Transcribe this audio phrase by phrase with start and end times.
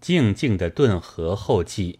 [0.00, 1.98] 静静的顿河后记。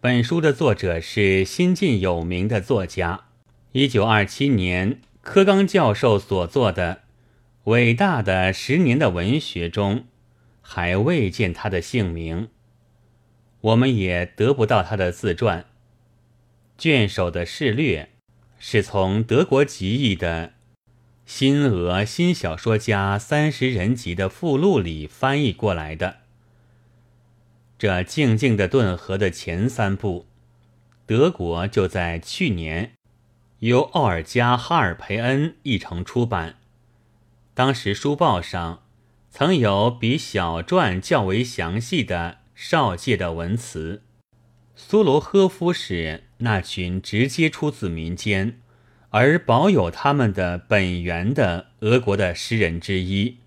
[0.00, 3.24] 本书的作者是新晋有名的作家，
[3.72, 6.94] 一九二七年柯刚教授所作的
[7.70, 10.04] 《伟大的十年的文学》中，
[10.60, 12.48] 还未见他的姓名，
[13.60, 15.64] 我们也得不到他的自传。
[16.76, 18.10] 卷首的试略
[18.58, 20.48] 是从德国集译的
[21.24, 26.21] 《新俄新小说家三十人集》的附录里翻译过来的。
[27.82, 30.26] 这静静的顿河的前三部，
[31.04, 32.92] 德国就在去年
[33.58, 36.60] 由奥尔加·哈尔培恩译成出版。
[37.54, 38.84] 当时书报上
[39.32, 44.02] 曾有比小传较为详细的少介的文词。
[44.76, 48.60] 苏罗呵夫是那群直接出自民间
[49.10, 53.38] 而保有他们的本源的俄国的诗人之一。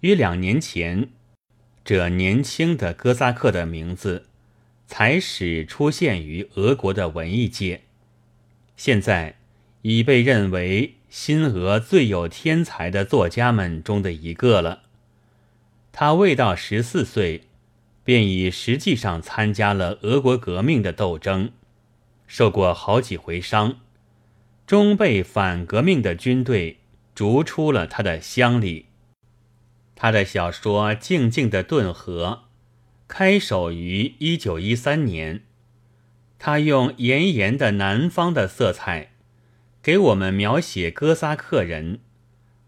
[0.00, 1.10] 约两年前。
[1.88, 4.26] 这年轻的哥萨克的名字，
[4.86, 7.80] 才始出现于俄国的文艺界，
[8.76, 9.36] 现在
[9.80, 14.82] 已被认为新俄最有天才的作家们中的一个了。
[15.90, 17.44] 他未到十四岁，
[18.04, 21.52] 便已实际上参加了俄国革命的斗争，
[22.26, 23.80] 受过好几回伤，
[24.66, 26.80] 终被反革命的军队
[27.14, 28.87] 逐出了他的乡里。
[30.00, 32.44] 他的小说《静静的顿河》
[33.08, 35.42] 开首于一九一三年，
[36.38, 39.10] 他用炎炎的南方的色彩，
[39.82, 41.98] 给我们描写哥萨克人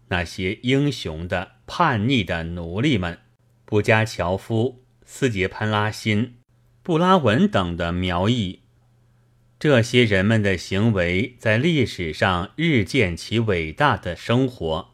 [0.09, 3.19] 那些英雄的叛逆的奴隶们，
[3.63, 6.35] 布加乔夫、斯捷潘拉辛、
[6.83, 8.59] 布拉文等的描绘。
[9.57, 14.90] 这些人们的行为在历史上日渐其伟大的生活。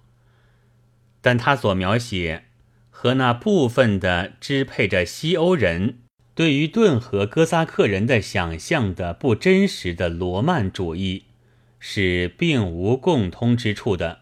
[1.28, 2.46] 但他所描写
[2.90, 5.98] 和那部分的支配着西欧人
[6.34, 11.26] 对于顿河哥萨克人的想象的不真实的罗曼主义，
[11.82, 14.20] 是并无共通之处的。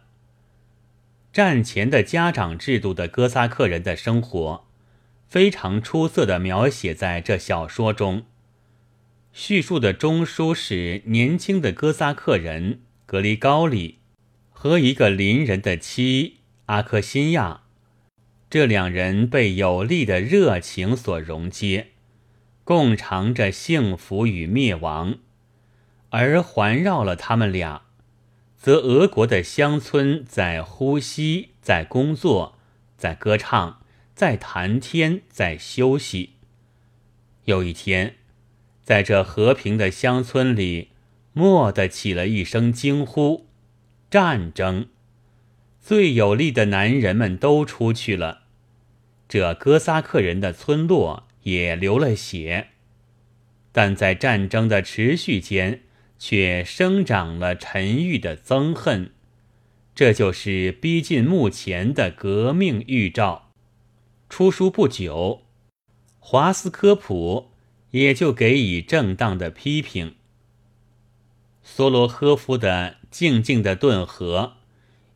[1.32, 4.66] 战前的家长制度的哥萨克人的生活，
[5.28, 8.24] 非常出色的描写在这小说中。
[9.32, 14.00] 叙述的中枢是年轻的哥萨克人格里高里
[14.50, 16.38] 和一个邻人的妻。
[16.68, 17.62] 阿克辛亚，
[18.50, 21.90] 这两人被有力的热情所融接，
[22.64, 25.20] 共尝着幸福与灭亡；
[26.10, 27.84] 而环绕了他们俩，
[28.58, 32.58] 则俄国的乡村在呼吸，在工作，
[32.98, 33.82] 在歌唱，
[34.16, 36.32] 在谈天，在休息。
[37.44, 38.16] 有一天，
[38.82, 40.90] 在这和平的乡村里，
[41.34, 43.46] 蓦地起了一声惊呼
[44.10, 44.88] ：“战争！”
[45.88, 48.46] 最有力的男人们都出去了，
[49.30, 52.70] 这哥萨克人的村落也流了血，
[53.72, 55.84] 但在战争的持续间，
[56.18, 59.12] 却生长了沉郁的憎恨。
[59.94, 63.52] 这就是逼近目前的革命预兆。
[64.28, 65.44] 出书不久，
[66.18, 67.52] 华斯科普
[67.92, 70.16] 也就给予正当的批评。
[71.64, 74.56] 梭罗呵夫的《静静的顿河》。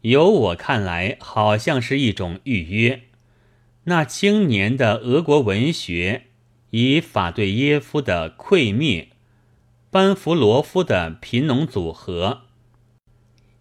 [0.01, 3.01] 由我看来，好像是一种预约。
[3.83, 6.27] 那青年的俄国文学，
[6.69, 9.09] 以法对耶夫的《溃灭》、
[9.89, 12.43] 班弗罗夫的《贫农组合》，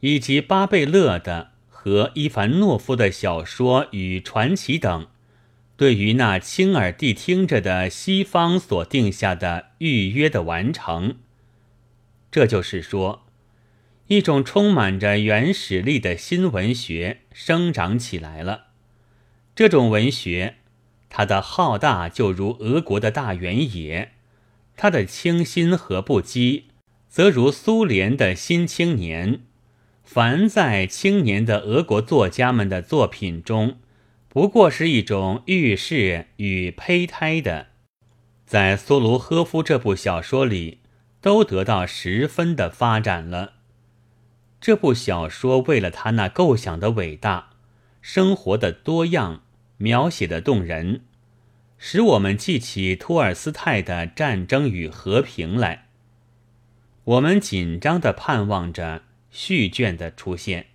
[0.01, 5.09] 以及巴贝勒的和伊凡诺夫的小说与传奇等，
[5.77, 11.17] 对于那亲耳谛听着的西方所定下的预约的完成，
[12.31, 13.28] 这就是说。
[14.09, 18.69] 一种充满着原始力的新文学生长起来了。
[19.55, 20.57] 这种文学，
[21.11, 24.13] 它的浩大就如俄国的大原野，
[24.77, 26.63] 它的清新和不羁，
[27.09, 29.41] 则如苏联的新青年。
[30.03, 33.77] 凡在青年的俄国作家们的作品中，
[34.31, 37.67] 不过是一种预示与胚胎的，
[38.47, 40.79] 在苏卢呵夫这部小说里，
[41.21, 43.57] 都得到十分的发展了。
[44.61, 47.51] 这部小说为了他那构想的伟大，
[48.01, 49.43] 生活的多样，
[49.77, 51.03] 描写的动人，
[51.79, 55.87] 使我们记起托尔斯泰的《战争与和平》来。
[57.05, 60.67] 我们紧张地盼望着续卷的出现。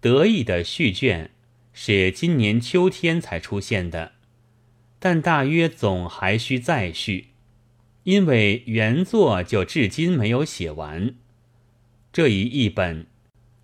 [0.00, 1.30] 得意的续卷
[1.72, 4.12] 是今年秋天才出现的，
[5.00, 7.28] 但大约总还需再续，
[8.04, 11.14] 因为原作就至今没有写完。
[12.12, 13.06] 这一译本，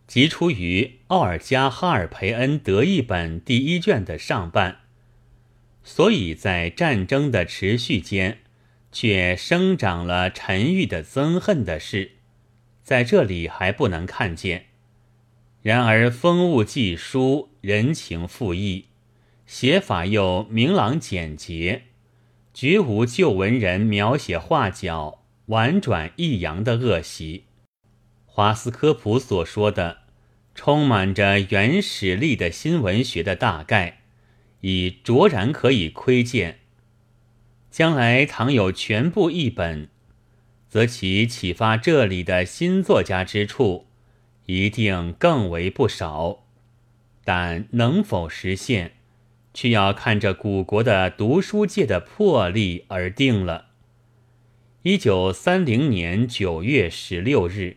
[0.06, 4.81] 即出于奥尔加·哈尔培恩德译本第一卷的上半，
[5.82, 8.38] 所以在战争的持续间，
[8.93, 12.12] 却生长了沉郁的憎恨的事，
[12.82, 14.67] 在这里还不能看见。
[15.62, 18.85] 然而风物记书，人情复意，
[19.46, 21.85] 写法又明朗简洁，
[22.52, 27.44] 绝无旧文人描写画角婉转抑扬的恶习。
[28.36, 29.98] 华斯科普所说的，
[30.56, 34.00] 充满着原始力的新文学的大概。
[34.62, 36.58] 已卓然可以窥见。
[37.70, 39.88] 将来倘有全部译本，
[40.69, 43.86] 则其启发这里的新作家之处，
[44.46, 46.44] 一定更为不少。
[47.25, 48.96] 但能否实现，
[49.52, 53.66] 却要看着古国的读书界的魄力而定了。
[54.82, 57.76] 一九三零年九月十六日。